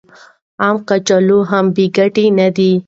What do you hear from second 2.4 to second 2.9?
دي.